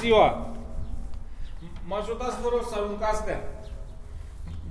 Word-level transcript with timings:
ziua! 0.00 0.46
Mă 1.88 1.96
ajutați, 2.00 2.40
vă 2.42 2.48
rog, 2.52 2.62
să 2.70 2.74
arunc 2.76 3.02
astea. 3.02 3.40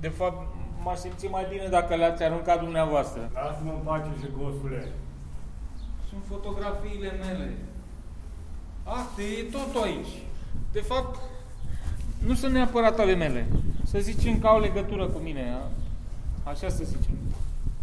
De 0.00 0.08
fapt, 0.08 0.54
m-aș 0.82 0.98
simți 0.98 1.26
mai 1.26 1.46
bine 1.50 1.66
dacă 1.70 1.94
le-ați 1.94 2.22
aruncat 2.22 2.60
dumneavoastră. 2.60 3.30
Lasă-mă 3.34 3.70
în 3.70 3.80
pace 3.84 4.10
și 4.20 4.28
gosule. 4.38 4.92
Sunt 6.08 6.20
fotografiile 6.28 7.10
mele. 7.10 7.54
Acte, 8.84 9.22
e 9.22 9.42
totul 9.42 9.82
aici. 9.82 10.14
De 10.72 10.80
fapt, 10.80 11.18
nu 12.18 12.34
sunt 12.34 12.52
neapărat 12.52 12.98
ale 12.98 13.14
mele. 13.14 13.46
Să 13.84 13.98
zicem 13.98 14.38
că 14.38 14.46
au 14.46 14.60
legătură 14.60 15.06
cu 15.06 15.18
mine. 15.18 15.54
A? 15.54 15.68
Așa 16.50 16.68
să 16.68 16.84
zicem. 16.84 17.14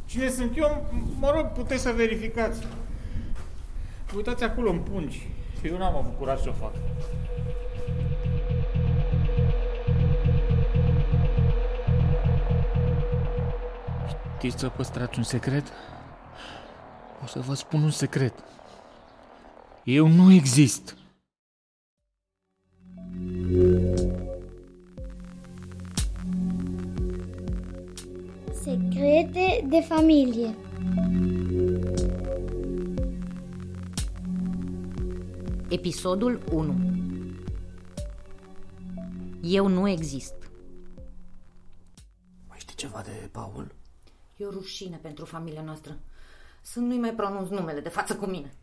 Cine 0.05 0.29
sunt 0.29 0.57
eu, 0.57 0.85
mă 1.19 1.31
rog, 1.35 1.45
puteți 1.45 1.81
să 1.81 1.91
verificați. 1.91 2.67
Uitați 4.15 4.43
acolo 4.43 4.69
în 4.69 4.79
pungi. 4.79 5.27
Eu 5.63 5.77
n-am 5.77 5.95
avut 5.95 6.17
curaj 6.17 6.41
să 6.41 6.49
o 6.49 6.51
fac. 6.51 6.71
Știți 14.43 14.59
să 14.59 14.69
păstrați 14.69 15.17
un 15.17 15.23
secret? 15.23 15.63
O 17.23 17.27
să 17.27 17.39
vă 17.39 17.53
spun 17.53 17.83
un 17.83 17.89
secret. 17.89 18.33
Eu 19.83 20.07
nu 20.07 20.31
exist. 20.31 20.97
Secrete 28.61 29.65
de 29.69 29.79
familie. 29.79 30.55
Episodul 35.69 36.41
1 36.51 36.75
Eu 39.41 39.67
nu 39.67 39.89
exist. 39.89 40.35
Mai 42.47 42.57
știi 42.59 42.75
ceva 42.75 43.01
de 43.01 43.29
Paul? 43.31 43.81
E 44.43 44.45
o 44.45 44.49
rușine 44.49 44.99
pentru 45.01 45.25
familia 45.25 45.61
noastră. 45.61 45.99
Să 46.61 46.79
nu-i 46.79 46.97
mai 46.97 47.13
pronunț 47.13 47.49
numele 47.49 47.79
de 47.79 47.89
față 47.89 48.15
cu 48.15 48.25
mine. 48.25 48.53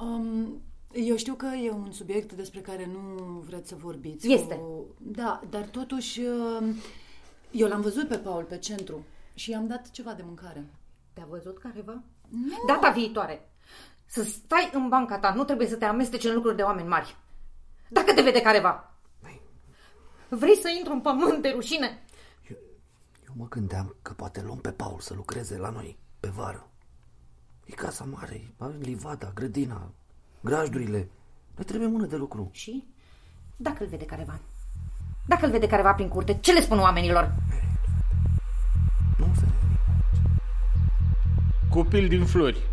Um, 0.00 0.62
eu 0.92 1.16
știu 1.16 1.34
că 1.34 1.46
e 1.46 1.70
un 1.70 1.92
subiect 1.92 2.32
despre 2.32 2.60
care 2.60 2.86
nu 2.86 3.22
vreți 3.46 3.68
să 3.68 3.74
vorbiți. 3.74 4.32
Este. 4.32 4.54
Cu... 4.54 4.86
Da, 4.98 5.40
dar 5.50 5.62
totuși 5.62 6.20
um, 6.20 6.74
eu 7.50 7.68
l-am 7.68 7.80
văzut 7.80 8.08
pe 8.08 8.18
Paul 8.18 8.44
pe 8.44 8.58
centru 8.58 9.04
și 9.34 9.50
i-am 9.50 9.66
dat 9.66 9.90
ceva 9.90 10.12
de 10.12 10.22
mâncare. 10.26 10.64
Te-a 11.12 11.26
văzut 11.28 11.58
careva? 11.58 12.02
Nu. 12.28 12.56
Data 12.66 12.90
viitoare. 12.90 13.50
Să 14.06 14.22
stai 14.22 14.70
în 14.72 14.88
banca 14.88 15.18
ta, 15.18 15.34
nu 15.34 15.44
trebuie 15.44 15.68
să 15.68 15.76
te 15.76 15.84
amesteci 15.84 16.24
în 16.24 16.34
lucruri 16.34 16.56
de 16.56 16.62
oameni 16.62 16.88
mari. 16.88 17.16
Dacă 17.88 18.12
te 18.14 18.22
vede 18.22 18.40
careva. 18.40 18.94
Vrei 20.28 20.56
să 20.56 20.68
intru 20.76 20.92
în 20.92 21.00
pământ 21.00 21.42
de 21.42 21.48
rușine? 21.48 22.01
Eu, 23.32 23.38
eu 23.38 23.42
mă 23.42 23.48
gândeam 23.48 23.96
că 24.02 24.12
poate 24.12 24.42
luăm 24.42 24.58
pe 24.58 24.70
Paul 24.70 25.00
să 25.00 25.14
lucreze 25.14 25.56
la 25.56 25.70
noi 25.70 25.98
pe 26.20 26.28
vară. 26.28 26.66
E 27.64 27.72
casa 27.72 28.04
mare, 28.04 28.54
avem 28.58 28.80
livada, 28.80 29.30
grădina, 29.34 29.90
grajdurile. 30.40 31.08
Ne 31.56 31.64
trebuie 31.64 31.88
mână 31.88 32.06
de 32.06 32.16
lucru. 32.16 32.50
Și? 32.52 32.84
Dacă 33.56 33.82
îl 33.82 33.88
vede 33.88 34.04
careva. 34.04 34.40
Dacă 35.26 35.44
îl 35.44 35.50
vede 35.50 35.66
careva 35.66 35.92
prin 35.92 36.08
curte, 36.08 36.38
ce 36.40 36.52
le 36.52 36.60
spun 36.60 36.78
oamenilor? 36.78 37.34
Nu 39.18 39.34
se 39.34 39.46
Copil 41.70 42.08
din 42.08 42.24
flori. 42.24 42.70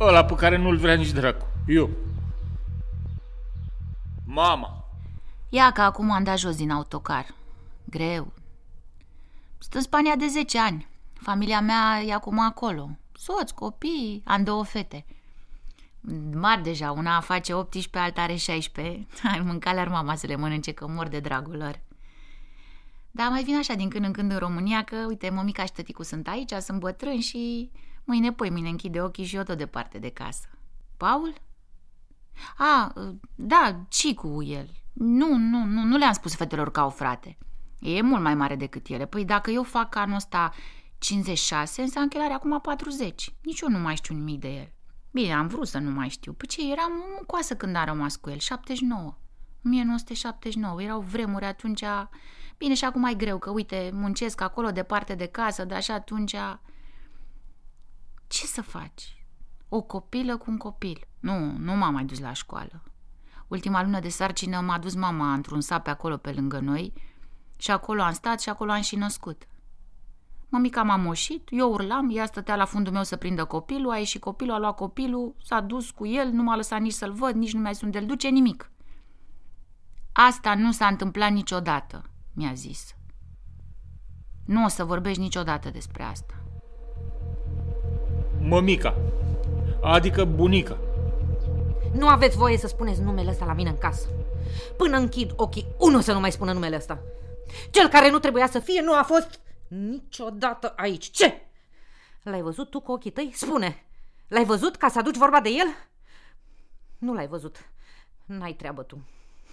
Ăla 0.00 0.24
pe 0.24 0.34
care 0.34 0.56
nu-l 0.56 0.76
vrea 0.76 0.94
nici 0.94 1.12
dracu. 1.12 1.46
Eu. 1.66 1.90
Mama. 4.24 4.84
Ia 5.48 5.72
că 5.72 5.80
acum 5.80 6.10
am 6.10 6.24
dat 6.24 6.38
jos 6.38 6.56
din 6.56 6.70
autocar. 6.70 7.34
Greu. 7.84 8.32
Sunt 9.62 9.74
în 9.74 9.80
Spania 9.80 10.16
de 10.16 10.26
10 10.26 10.58
ani. 10.58 10.88
Familia 11.12 11.60
mea 11.60 12.00
e 12.00 12.12
acum 12.12 12.38
acolo. 12.38 12.90
Soț, 13.12 13.50
copii, 13.50 14.22
am 14.24 14.44
două 14.44 14.64
fete. 14.64 15.04
Mari 16.34 16.62
deja, 16.62 16.90
una 16.90 17.20
face 17.20 17.54
18, 17.54 17.98
alta 17.98 18.22
are 18.22 18.36
16. 18.36 19.06
Ai 19.32 19.40
mâncat 19.40 19.74
le 19.74 19.84
mama 19.84 20.14
să 20.14 20.26
le 20.26 20.36
mănânce, 20.36 20.72
că 20.72 20.88
mor 20.88 21.08
de 21.08 21.20
dragul 21.20 21.56
lor. 21.56 21.80
Dar 23.10 23.28
mai 23.28 23.42
vin 23.42 23.56
așa 23.56 23.74
din 23.74 23.88
când 23.88 24.04
în 24.04 24.12
când 24.12 24.30
în 24.30 24.38
România 24.38 24.84
că, 24.84 24.96
uite, 25.08 25.30
mămica 25.30 25.64
și 25.64 25.72
tăticu 25.72 26.02
sunt 26.02 26.28
aici, 26.28 26.52
sunt 26.52 26.78
bătrâni 26.78 27.20
și 27.20 27.70
mâine, 28.04 28.32
poi, 28.32 28.50
mine 28.50 28.68
închide 28.68 29.02
ochii 29.02 29.24
și 29.24 29.36
eu 29.36 29.42
tot 29.42 29.58
departe 29.58 29.98
de 29.98 30.08
casă. 30.08 30.48
Paul? 30.96 31.34
A, 32.56 32.92
da, 33.34 33.84
Cicu 33.88 34.42
el. 34.42 34.70
Nu, 34.92 35.36
nu, 35.36 35.64
nu, 35.64 35.82
nu 35.82 35.96
le-am 35.96 36.12
spus 36.12 36.34
fetelor 36.34 36.70
că 36.70 36.80
au 36.80 36.90
frate. 36.90 37.36
E 37.82 38.02
mult 38.02 38.22
mai 38.22 38.34
mare 38.34 38.56
decât 38.56 38.86
ele. 38.88 39.06
Păi 39.06 39.24
dacă 39.24 39.50
eu 39.50 39.62
fac 39.62 39.94
anul 39.96 40.16
ăsta 40.16 40.52
56, 40.98 41.82
înseamnă 41.82 42.10
că 42.10 42.16
el 42.16 42.24
are 42.24 42.32
acum 42.32 42.60
40. 42.60 43.34
Nici 43.42 43.60
eu 43.60 43.68
nu 43.68 43.78
mai 43.78 43.96
știu 43.96 44.14
nimic 44.14 44.40
de 44.40 44.48
el. 44.48 44.72
Bine, 45.10 45.32
am 45.32 45.46
vrut 45.46 45.68
să 45.68 45.78
nu 45.78 45.90
mai 45.90 46.08
știu. 46.08 46.32
Păi 46.32 46.48
ce, 46.48 46.70
eram 46.72 46.92
coasă 47.26 47.56
când 47.56 47.76
am 47.76 47.84
rămas 47.84 48.16
cu 48.16 48.30
el, 48.30 48.38
79. 48.38 49.18
1979, 49.64 50.82
erau 50.82 51.00
vremuri 51.00 51.44
atunci... 51.44 51.84
Bine, 52.58 52.74
și 52.74 52.84
acum 52.84 53.00
mai 53.00 53.16
greu, 53.16 53.38
că 53.38 53.50
uite, 53.50 53.90
muncesc 53.92 54.40
acolo 54.40 54.70
departe 54.70 55.14
de 55.14 55.26
casă, 55.26 55.64
dar 55.64 55.82
și 55.82 55.90
atunci... 55.90 56.34
Ce 58.26 58.46
să 58.46 58.62
faci? 58.62 59.26
O 59.68 59.82
copilă 59.82 60.36
cu 60.36 60.50
un 60.50 60.56
copil. 60.56 61.08
Nu, 61.20 61.56
nu 61.58 61.76
m-am 61.76 61.92
mai 61.92 62.04
dus 62.04 62.18
la 62.18 62.32
școală. 62.32 62.82
Ultima 63.48 63.82
lună 63.82 64.00
de 64.00 64.08
sarcină 64.08 64.60
m-a 64.60 64.78
dus 64.78 64.94
mama 64.94 65.32
într-un 65.32 65.60
sat 65.60 65.82
pe 65.82 65.90
acolo 65.90 66.16
pe 66.16 66.32
lângă 66.32 66.58
noi 66.58 66.92
și 67.62 67.70
acolo 67.70 68.02
am 68.02 68.12
stat 68.12 68.40
și 68.40 68.48
acolo 68.48 68.70
am 68.70 68.80
și 68.80 68.96
născut. 68.96 69.46
Mămica 70.48 70.82
m-a 70.82 70.96
moșit, 70.96 71.48
eu 71.50 71.72
urlam, 71.72 72.10
ea 72.16 72.26
stătea 72.26 72.56
la 72.56 72.64
fundul 72.64 72.92
meu 72.92 73.02
să 73.02 73.16
prindă 73.16 73.44
copilul, 73.44 73.90
a 73.90 73.96
ieșit 73.96 74.20
copilul, 74.20 74.54
a 74.54 74.58
luat 74.58 74.74
copilul, 74.74 75.34
s-a 75.44 75.60
dus 75.60 75.90
cu 75.90 76.06
el, 76.06 76.28
nu 76.30 76.42
m-a 76.42 76.56
lăsat 76.56 76.80
nici 76.80 76.92
să-l 76.92 77.12
văd, 77.12 77.34
nici 77.34 77.52
nu 77.52 77.60
mi-a 77.60 77.72
sunt 77.72 77.92
de 77.92 78.00
duce, 78.00 78.28
nimic. 78.28 78.70
Asta 80.12 80.54
nu 80.54 80.72
s-a 80.72 80.86
întâmplat 80.86 81.30
niciodată, 81.30 82.04
mi-a 82.32 82.52
zis. 82.54 82.94
Nu 84.44 84.64
o 84.64 84.68
să 84.68 84.84
vorbești 84.84 85.20
niciodată 85.20 85.70
despre 85.70 86.02
asta. 86.02 86.34
Mămica. 88.40 88.96
Adică 89.82 90.24
bunica. 90.24 90.78
Nu 91.92 92.08
aveți 92.08 92.36
voie 92.36 92.58
să 92.58 92.66
spuneți 92.66 93.02
numele 93.02 93.30
ăsta 93.30 93.44
la 93.44 93.52
mine 93.52 93.68
în 93.68 93.78
casă. 93.78 94.08
Până 94.76 94.96
închid 94.96 95.32
ochii, 95.36 95.66
unul 95.78 96.00
să 96.00 96.12
nu 96.12 96.20
mai 96.20 96.32
spună 96.32 96.52
numele 96.52 96.76
ăsta. 96.76 96.98
Cel 97.70 97.88
care 97.88 98.10
nu 98.10 98.18
trebuia 98.18 98.46
să 98.46 98.58
fie 98.58 98.80
nu 98.80 98.94
a 98.94 99.02
fost 99.02 99.40
niciodată 99.68 100.72
aici. 100.76 101.10
Ce? 101.10 101.40
L-ai 102.22 102.42
văzut 102.42 102.70
tu 102.70 102.80
cu 102.80 102.92
ochii 102.92 103.10
tăi? 103.10 103.30
Spune! 103.34 103.84
L-ai 104.28 104.44
văzut 104.44 104.76
ca 104.76 104.88
să 104.88 104.98
aduci 104.98 105.16
vorba 105.16 105.40
de 105.40 105.48
el? 105.48 105.66
Nu 106.98 107.14
l-ai 107.14 107.26
văzut. 107.26 107.56
N-ai 108.24 108.52
treabă 108.52 108.82
tu. 108.82 109.02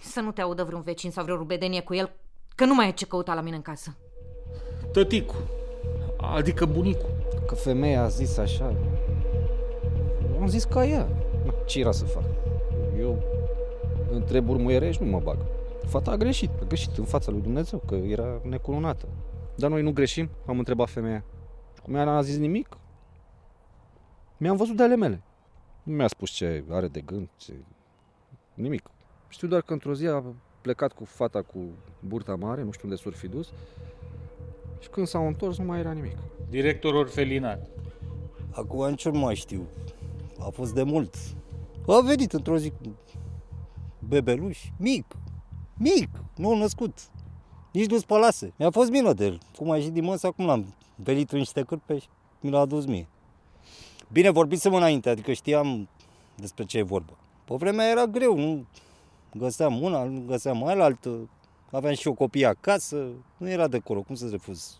Să 0.00 0.20
nu 0.20 0.32
te 0.32 0.40
audă 0.40 0.64
vreun 0.64 0.82
vecin 0.82 1.10
sau 1.10 1.24
vreo 1.24 1.36
rubedenie 1.36 1.80
cu 1.80 1.94
el, 1.94 2.10
că 2.54 2.64
nu 2.64 2.74
mai 2.74 2.88
e 2.88 2.92
ce 2.92 3.06
căuta 3.06 3.34
la 3.34 3.40
mine 3.40 3.56
în 3.56 3.62
casă. 3.62 3.96
Tăticu. 4.92 5.34
Adică 6.20 6.66
bunicul. 6.66 7.10
Că 7.46 7.54
femeia 7.54 8.02
a 8.02 8.08
zis 8.08 8.36
așa. 8.36 8.74
Am 10.40 10.46
zis 10.46 10.64
ca 10.64 10.84
ea. 10.84 11.08
Ma, 11.44 11.54
Ce 11.66 11.80
era 11.80 11.92
să 11.92 12.04
fac? 12.04 12.24
Eu 12.98 13.22
în 14.12 14.24
treburi 14.24 14.62
muierești 14.62 15.02
nu 15.02 15.10
mă 15.10 15.20
bag. 15.20 15.38
Fata 15.86 16.10
a 16.10 16.16
greșit, 16.16 16.50
a 16.62 16.64
greșit 16.64 16.96
în 16.96 17.04
fața 17.04 17.30
lui 17.30 17.40
Dumnezeu, 17.40 17.82
că 17.86 17.94
era 17.94 18.40
necununată. 18.42 19.08
Dar 19.56 19.70
noi 19.70 19.82
nu 19.82 19.92
greșim, 19.92 20.28
am 20.46 20.58
întrebat 20.58 20.88
femeia. 20.88 21.24
Și 21.74 21.80
cum 21.82 21.94
ea 21.94 22.04
n-a 22.04 22.22
zis 22.22 22.36
nimic, 22.36 22.78
mi-am 24.36 24.56
văzut 24.56 24.76
de 24.76 24.82
ale 24.82 24.96
mele. 24.96 25.22
Nu 25.82 25.94
mi-a 25.94 26.06
spus 26.06 26.30
ce 26.30 26.64
are 26.70 26.88
de 26.88 27.00
gând, 27.00 27.28
ce... 27.36 27.52
nimic. 28.54 28.90
Știu 29.28 29.48
doar 29.48 29.62
că 29.62 29.72
într-o 29.72 29.94
zi 29.94 30.06
a 30.06 30.24
plecat 30.60 30.92
cu 30.92 31.04
fata 31.04 31.42
cu 31.42 31.58
burta 32.00 32.34
mare, 32.34 32.62
nu 32.62 32.70
știu 32.70 32.88
unde 32.88 33.00
s-or 33.00 33.12
fi 33.12 33.28
dus, 33.28 33.52
și 34.78 34.88
când 34.88 35.06
s-au 35.06 35.26
întors 35.26 35.58
nu 35.58 35.64
mai 35.64 35.78
era 35.78 35.92
nimic. 35.92 36.16
Director 36.48 36.94
orfelinat. 36.94 37.68
Acum 38.50 38.88
nici 38.88 39.04
eu 39.04 39.12
nu 39.12 39.18
mai 39.18 39.34
știu. 39.34 39.66
A 40.38 40.48
fost 40.48 40.74
de 40.74 40.82
mult. 40.82 41.14
A 41.86 42.00
venit 42.06 42.32
într-o 42.32 42.56
zi 42.56 42.70
cu 42.70 42.98
bebeluș, 43.98 44.70
mic, 44.78 45.16
mic, 45.80 46.08
nou 46.36 46.56
născut. 46.56 46.98
Nici 47.72 47.90
nu 47.90 47.98
spălase. 47.98 48.52
Mi-a 48.56 48.70
fost 48.70 48.90
milă 48.90 49.12
de 49.12 49.24
el. 49.24 49.38
Cum 49.56 49.70
a 49.70 49.76
ieșit 49.76 49.92
din 49.92 50.04
măsă, 50.04 50.26
acum 50.26 50.44
l-am 50.44 50.74
belit 50.96 51.32
în 51.32 51.38
niște 51.38 51.62
cârpe 51.62 51.98
și 51.98 52.08
mi 52.40 52.50
l-a 52.50 52.60
adus 52.60 52.86
mie. 52.86 53.08
Bine, 54.12 54.30
vorbisem 54.30 54.74
înainte, 54.74 55.08
adică 55.08 55.32
știam 55.32 55.88
despre 56.34 56.64
ce 56.64 56.78
e 56.78 56.82
vorba. 56.82 57.12
Pe 57.44 57.54
vremea 57.54 57.90
era 57.90 58.06
greu, 58.06 58.38
nu 58.38 58.66
găseam 59.34 59.82
una, 59.82 60.04
nu 60.04 60.22
găseam 60.26 60.64
alaltă. 60.64 61.28
Aveam 61.70 61.94
și 61.94 62.06
eu 62.06 62.14
copii 62.14 62.44
acasă, 62.44 63.06
nu 63.36 63.48
era 63.48 63.68
de 63.68 63.76
acolo, 63.76 64.02
cum 64.02 64.14
să 64.14 64.28
refuz. 64.30 64.78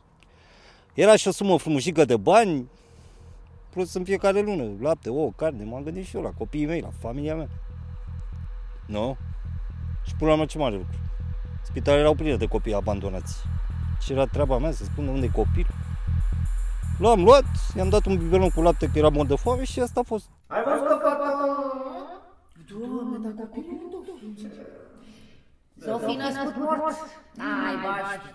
Era 0.95 1.17
și 1.17 1.29
o 1.29 1.31
sumă 1.31 1.59
frumușică 1.59 2.05
de 2.05 2.17
bani, 2.17 2.69
plus 3.71 3.95
în 3.95 4.05
fiecare 4.05 4.41
lună, 4.41 4.71
lapte, 4.81 5.11
ouă, 5.11 5.33
carne, 5.37 5.65
m-am 5.65 5.83
gândit 5.83 6.05
și 6.05 6.17
eu 6.17 6.23
la 6.23 6.31
copiii 6.31 6.67
mei, 6.67 6.81
la 6.81 6.91
familia 6.99 7.35
mea. 7.35 7.49
Nu? 8.87 9.17
Și 10.07 10.15
până 10.15 10.31
la 10.31 10.37
urmă 10.37 10.45
ce 10.45 10.59
mare 10.59 10.75
lucru. 10.77 10.99
Spitalele 11.63 12.03
erau 12.03 12.15
pline 12.15 12.37
de 12.37 12.47
copii 12.47 12.75
abandonați. 12.75 13.37
Și 14.01 14.13
era 14.13 14.27
treaba 14.27 14.59
mea 14.59 14.73
să 14.73 14.85
spun 14.85 15.09
unde 15.09 15.27
e 15.27 15.29
copilul. 15.29 15.75
L-am 16.99 17.25
luat, 17.25 17.45
i-am 17.77 17.89
dat 17.89 18.05
un 18.07 18.17
biberon 18.17 18.51
cu 18.51 18.63
lapte 18.63 18.91
că 18.93 18.99
era 18.99 19.09
mor 19.09 19.27
de 19.27 19.35
foame 19.35 19.65
și 19.65 19.81
asta 19.81 20.01
a 20.01 20.03
fost. 20.03 20.29
Ai 20.47 20.63
văzut 20.63 20.87
că 20.87 20.99
fata... 21.03 21.31
Doamne, 22.69 23.29
dar 23.29 23.47
copilul 23.47 23.89
nu 23.91 24.01
S-o 25.85 25.99
fi 25.99 26.15
născut 26.15 26.57
mort. 26.57 26.99
Ai, 27.67 27.77
baști. 27.85 28.27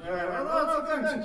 Nu 0.54 0.78
cred, 0.88 1.24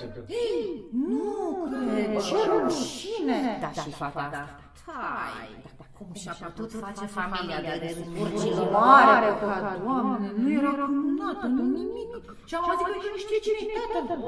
ce 2.26 2.36
rușine! 2.62 3.58
Da, 3.60 3.82
și 3.82 3.90
fata 3.90 4.20
asta. 4.20 4.60
Hai, 4.86 5.48
dar 5.62 5.72
cum 6.00 6.10
și-a 6.22 6.34
putut 6.44 6.70
face 6.84 7.04
familia 7.18 7.58
de 7.64 7.70
râsul 7.82 8.08
urcilor? 8.22 8.68
Mare 8.78 9.30
păcat, 9.40 9.76
Doamne, 9.84 10.28
nu 10.42 10.48
era 10.60 10.72
cununată, 10.94 11.46
nu 11.56 11.62
nimic. 11.78 12.12
Și 12.48 12.54
am 12.58 12.64
auzit 12.68 12.86
că 12.86 12.92
nici 12.96 13.10
nu 13.14 13.18
știe 13.24 13.38
cine 13.44 13.60
e 13.80 13.84
tatăl. 13.94 14.20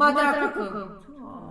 Mă 0.00 0.08
dracu 0.16 0.46
că... 0.56 0.64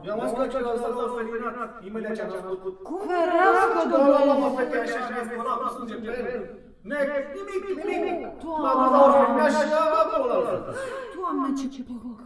Eu 0.08 0.14
am 0.16 0.22
zis 0.24 0.34
că 0.54 0.60
ăsta 0.76 0.88
l-a 0.98 1.08
felinat, 1.16 1.72
imediat 1.88 2.14
ce 2.18 2.22
am 2.26 2.30
născut. 2.34 2.76
Cum 2.88 3.00
ferească, 3.08 3.80
Da, 3.92 3.98
la 3.98 4.22
Doamne! 4.26 4.34
mă, 4.42 4.50
fete, 4.58 4.78
așa 4.84 5.00
și 5.06 5.12
mi-a 5.14 5.26
spălat 5.30 5.58
cu 5.62 5.68
sânge 5.76 5.96
pe 6.04 6.10
el. 6.36 6.44
Nec, 6.90 7.10
nimic, 7.36 7.64
nimic. 7.90 8.20
Doamne. 8.44 8.64
L-a 8.66 8.74
dus 8.80 8.90
la 8.96 9.00
orfelinat 9.06 9.52
și 9.58 9.64
acolo 10.02 10.26
l-a 10.30 10.38
lăsat. 10.42 10.64
Doamne, 11.16 11.48
ce 11.74 11.82
păcat! 11.88 12.20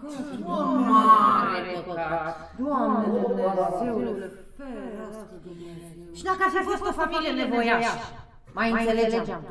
Mare 0.91 1.73
păcat. 1.87 2.35
Doamne 2.61 3.05
Dumnezeule, 3.13 4.27
ferească 4.59 5.35
Dumnezeu! 5.43 6.13
Și 6.17 6.23
dacă 6.23 6.37
ar 6.45 6.49
fi 6.49 6.63
fost 6.69 6.83
o 6.89 6.91
familie 7.01 7.31
nevoiașă, 7.43 7.97
mai 8.53 8.71
înțelegeam. 8.71 9.43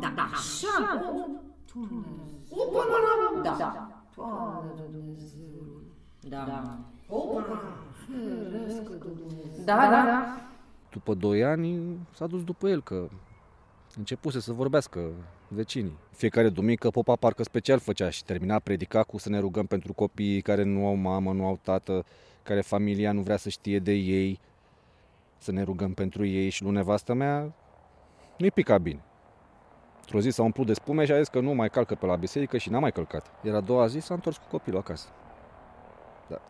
Da, 0.00 0.12
da, 0.16 0.22
așa. 0.32 0.74
Da, 0.80 0.98
da. 3.60 3.88
Doamne 4.16 4.72
Dumnezeu! 4.92 5.48
Da. 9.64 9.74
Da, 9.74 9.84
da. 9.90 10.36
După 10.90 11.14
doi 11.14 11.44
ani 11.44 11.98
s-a 12.14 12.26
dus 12.26 12.44
după 12.44 12.68
el, 12.68 12.82
că 12.82 13.08
începuse 13.96 14.40
să 14.40 14.52
vorbească 14.52 15.10
vecinii. 15.48 15.98
Fiecare 16.10 16.48
duminică 16.48 16.90
popa 16.90 17.16
parcă 17.16 17.42
special 17.42 17.78
făcea 17.78 18.10
și 18.10 18.24
termina 18.24 18.58
predica 18.58 19.02
cu 19.02 19.18
să 19.18 19.28
ne 19.28 19.38
rugăm 19.38 19.66
pentru 19.66 19.92
copiii 19.92 20.40
care 20.40 20.62
nu 20.62 20.86
au 20.86 20.94
mamă, 20.94 21.32
nu 21.32 21.46
au 21.46 21.58
tată, 21.62 22.04
care 22.42 22.60
familia 22.60 23.12
nu 23.12 23.20
vrea 23.20 23.36
să 23.36 23.48
știe 23.48 23.78
de 23.78 23.92
ei, 23.92 24.40
să 25.38 25.52
ne 25.52 25.62
rugăm 25.62 25.92
pentru 25.92 26.24
ei 26.24 26.48
și 26.48 26.62
lui 26.62 26.72
nevastă 26.72 27.14
mea 27.14 27.52
nu-i 28.36 28.50
pica 28.50 28.78
bine. 28.78 29.02
Într-o 30.00 30.20
zi 30.20 30.30
s-a 30.30 30.42
umplut 30.42 30.66
de 30.66 30.72
spume 30.72 31.04
și 31.04 31.12
a 31.12 31.18
zis 31.18 31.28
că 31.28 31.40
nu 31.40 31.54
mai 31.54 31.70
calcă 31.70 31.94
pe 31.94 32.06
la 32.06 32.16
biserică 32.16 32.56
și 32.56 32.70
n-a 32.70 32.78
mai 32.78 32.92
călcat. 32.92 33.30
Iar 33.42 33.54
a 33.54 33.60
doua 33.60 33.86
zi 33.86 33.98
s-a 33.98 34.14
întors 34.14 34.36
cu 34.36 34.44
copilul 34.50 34.78
acasă. 34.78 35.08
Da, 36.28 36.40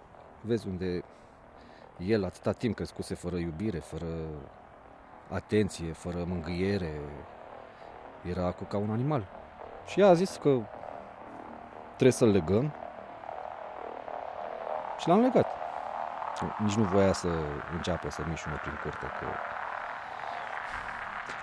vezi 0.41 0.67
unde 0.67 1.03
el 2.07 2.25
atâta 2.25 2.53
timp 2.53 2.75
crescuse 2.75 3.15
fără 3.15 3.37
iubire, 3.37 3.79
fără 3.79 4.07
atenție, 5.29 5.93
fără 5.93 6.25
mângâiere, 6.29 7.01
era 8.23 8.51
cu 8.51 8.65
ca 8.65 8.77
un 8.77 8.91
animal. 8.91 9.25
Și 9.87 10.01
ea 10.01 10.07
a 10.09 10.15
zis 10.15 10.37
că 10.43 10.59
trebuie 11.87 12.13
să-l 12.13 12.29
legăm 12.31 12.73
și 14.99 15.09
l-am 15.09 15.21
legat. 15.21 15.47
Nici 16.65 16.75
nu 16.75 16.83
voia 16.83 17.13
să 17.13 17.29
înceapă 17.73 18.11
să 18.11 18.23
mișune 18.29 18.55
prin 18.55 18.79
curte, 18.83 19.07
că... 19.07 19.27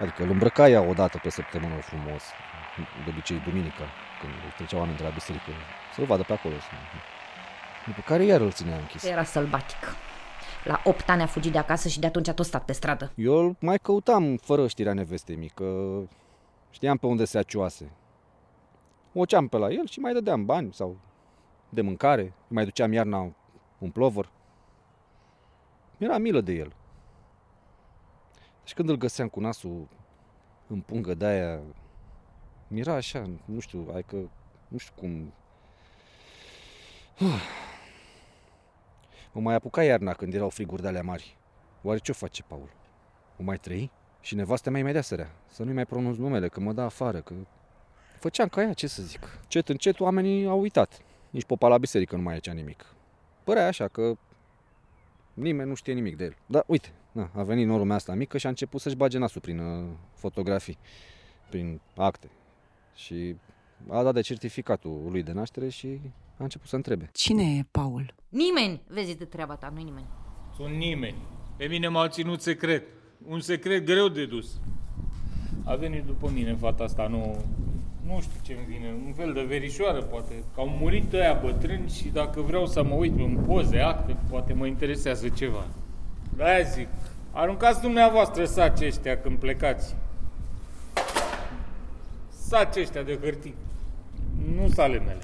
Adică 0.01 0.23
îl 0.23 0.29
îmbrăca 0.29 0.67
ea 0.69 0.81
o 0.81 0.93
dată 0.93 1.17
pe 1.23 1.29
săptămână 1.29 1.75
frumos, 1.81 2.23
de 3.03 3.09
obicei 3.09 3.39
duminica, 3.39 3.83
când 4.21 4.33
treceau 4.55 4.79
oameni 4.79 4.97
de 4.97 5.03
la 5.03 5.09
biserică, 5.09 5.51
să-l 5.95 6.05
vadă 6.05 6.23
pe 6.23 6.33
acolo. 6.33 6.53
să- 6.53 6.65
După 7.85 8.01
care 8.05 8.23
iar 8.23 8.41
îl 8.41 8.51
ținea 8.51 8.77
închis. 8.77 9.03
Era 9.03 9.23
sălbatic. 9.23 9.95
La 10.63 10.81
8 10.83 11.09
ani 11.09 11.21
a 11.21 11.25
fugit 11.25 11.51
de 11.51 11.57
acasă 11.57 11.87
și 11.87 11.99
de 11.99 12.07
atunci 12.07 12.27
a 12.27 12.33
tot 12.33 12.45
stat 12.45 12.63
pe 12.65 12.73
stradă. 12.73 13.11
Eu 13.15 13.33
îl 13.33 13.55
mai 13.59 13.77
căutam 13.77 14.35
fără 14.35 14.67
știrea 14.67 14.93
nevestei 14.93 15.35
mii, 15.35 15.49
că 15.55 15.63
știam 16.75 16.97
pe 16.97 17.05
unde 17.05 17.25
se 17.25 17.37
acioase. 17.37 17.91
O 19.13 19.25
ceam 19.25 19.47
pe 19.47 19.57
la 19.57 19.71
el 19.71 19.87
și 19.87 19.99
mai 19.99 20.13
dădeam 20.13 20.45
bani 20.45 20.73
sau 20.73 20.97
de 21.69 21.81
mâncare, 21.81 22.21
îi 22.21 22.33
mai 22.47 22.63
duceam 22.63 22.93
iarna 22.93 23.35
un 23.77 23.91
plovăr. 23.91 24.31
Mi-era 25.97 26.17
milă 26.17 26.41
de 26.41 26.53
el. 26.53 26.75
Și 28.63 28.73
când 28.73 28.89
îl 28.89 28.95
găseam 28.95 29.27
cu 29.27 29.39
nasul 29.39 29.87
în 30.67 30.81
pungă 30.81 31.13
de 31.13 31.25
aia, 31.25 31.59
mi-era 32.67 32.93
așa, 32.93 33.29
nu 33.45 33.59
știu, 33.59 33.87
hai 33.91 34.03
că, 34.03 34.17
nu 34.67 34.77
știu 34.77 34.93
cum... 34.95 35.33
Mă 39.33 39.41
mai 39.41 39.55
apuca 39.55 39.83
iarna 39.83 40.13
când 40.13 40.33
erau 40.33 40.49
friguri 40.49 40.81
de 40.81 40.87
alea 40.87 41.03
mari. 41.03 41.37
Oare 41.81 41.99
ce-o 41.99 42.13
face 42.13 42.43
Paul? 42.43 42.69
O 43.39 43.43
mai 43.43 43.57
trăi? 43.57 43.91
Și 44.25 44.35
nevastea 44.35 44.71
mea 44.71 44.81
imediat 44.81 45.03
sărea. 45.03 45.31
Să 45.47 45.63
nu-i 45.63 45.73
mai 45.73 45.85
pronunț 45.85 46.17
numele, 46.17 46.47
că 46.47 46.59
mă 46.59 46.73
da 46.73 46.83
afară, 46.83 47.21
că... 47.21 47.33
Făceam 48.19 48.47
ca 48.47 48.61
ea, 48.61 48.73
ce 48.73 48.87
să 48.87 49.01
zic. 49.01 49.39
Cet 49.47 49.69
încet 49.69 49.99
oamenii 49.99 50.45
au 50.45 50.59
uitat. 50.59 50.99
Nici 51.29 51.43
popa 51.43 51.67
la 51.67 51.77
biserică 51.77 52.15
nu 52.15 52.21
mai 52.21 52.35
ecea 52.35 52.51
nimic. 52.51 52.85
Părea 53.43 53.67
așa 53.67 53.87
că 53.87 54.17
nimeni 55.33 55.69
nu 55.69 55.75
știe 55.75 55.93
nimic 55.93 56.17
de 56.17 56.23
el. 56.23 56.35
Dar 56.45 56.63
uite, 56.67 56.91
na, 57.11 57.29
a 57.33 57.43
venit 57.43 57.67
norul 57.67 57.85
mea 57.85 57.95
asta 57.95 58.13
mică 58.13 58.37
și 58.37 58.45
a 58.45 58.49
început 58.49 58.81
să-și 58.81 58.95
bage 58.95 59.17
nasul 59.17 59.41
prin 59.41 59.59
uh, 59.59 59.85
fotografii, 60.13 60.77
prin 61.49 61.81
acte. 61.95 62.29
Și 62.95 63.35
a 63.89 64.03
dat 64.03 64.13
de 64.13 64.21
certificatul 64.21 65.07
lui 65.11 65.23
de 65.23 65.31
naștere 65.31 65.69
și 65.69 65.99
a 66.37 66.43
început 66.43 66.67
să 66.67 66.75
întrebe. 66.75 67.09
Cine 67.13 67.55
e 67.55 67.65
Paul? 67.71 68.13
Nimeni, 68.29 68.81
vezi 68.87 69.17
de 69.17 69.25
treaba 69.25 69.55
ta, 69.55 69.71
nu 69.75 69.83
nimeni. 69.83 70.07
Sunt 70.55 70.75
nimeni. 70.75 71.17
Pe 71.57 71.65
mine 71.65 71.87
m-au 71.87 72.07
ținut 72.07 72.41
secret. 72.41 72.83
Un 73.27 73.39
secret 73.39 73.85
greu 73.85 74.07
de 74.07 74.25
dus. 74.25 74.47
A 75.63 75.75
venit 75.75 76.03
după 76.03 76.31
mine 76.33 76.55
fata 76.55 76.83
asta, 76.83 77.07
nu, 77.07 77.45
nu 78.05 78.21
știu 78.21 78.39
ce 78.41 78.53
îmi 78.53 78.65
vine, 78.75 78.93
un 79.05 79.13
fel 79.13 79.33
de 79.33 79.41
verișoară, 79.41 80.01
poate. 80.01 80.33
Că 80.53 80.59
au 80.59 80.67
murit 80.79 81.13
ăia 81.13 81.39
bătrâni 81.43 81.89
și 81.89 82.07
dacă 82.07 82.41
vreau 82.41 82.65
să 82.65 82.83
mă 82.83 82.93
uit 82.93 83.19
în 83.19 83.37
poze, 83.47 83.79
acte, 83.79 84.15
poate 84.29 84.53
mă 84.53 84.65
interesează 84.65 85.29
ceva. 85.29 85.65
de 86.37 86.61
zic, 86.73 86.87
aruncați 87.31 87.81
dumneavoastră 87.81 88.45
saci 88.45 88.81
ăștia 88.81 89.17
când 89.17 89.37
plecați. 89.37 89.95
Saci 92.29 92.75
ăștia 92.75 93.03
de 93.03 93.17
hârtii. 93.21 93.55
Nu 94.55 94.69
sale 94.69 94.99
mele. 94.99 95.21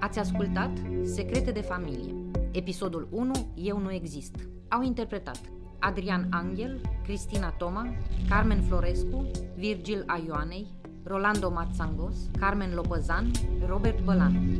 Ați 0.00 0.18
ascultat 0.18 0.70
Secrete 1.04 1.50
de 1.50 1.60
familie. 1.60 2.14
Episodul 2.52 3.08
1 3.10 3.32
Eu 3.54 3.78
nu 3.78 3.92
exist. 3.92 4.34
Au 4.68 4.82
interpretat 4.82 5.40
Adrian 5.78 6.26
Angel, 6.30 6.80
Cristina 7.02 7.50
Toma, 7.50 7.94
Carmen 8.28 8.62
Florescu, 8.62 9.30
Virgil 9.56 10.04
Aioanei, 10.06 10.66
Rolando 11.04 11.50
Matsangos, 11.50 12.16
Carmen 12.38 12.74
Lopăzan, 12.74 13.30
Robert 13.66 14.02
Bălan. 14.04 14.58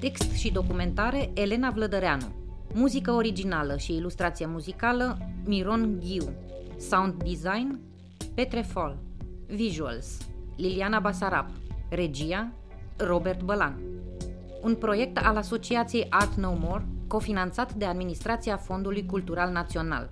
Text 0.00 0.32
și 0.32 0.52
documentare 0.52 1.30
Elena 1.34 1.70
Vlădăreanu. 1.70 2.26
Muzică 2.74 3.10
originală 3.10 3.76
și 3.76 3.94
ilustrație 3.94 4.46
muzicală 4.46 5.18
Miron 5.44 6.00
Ghiu. 6.00 6.32
Sound 6.78 7.22
design 7.22 7.80
Petre 8.34 8.60
Fol. 8.60 8.98
Visuals 9.46 10.32
Liliana 10.56 11.00
Basarab. 11.00 11.46
Regia 11.90 12.52
Robert 12.96 13.42
Bălan. 13.42 13.78
Un 14.62 14.74
proiect 14.74 15.18
al 15.18 15.36
Asociației 15.36 16.06
Art 16.10 16.34
No 16.34 16.54
More, 16.58 16.86
cofinanțat 17.08 17.72
de 17.72 17.84
Administrația 17.84 18.56
Fondului 18.56 19.06
Cultural 19.06 19.52
Național. 19.52 20.10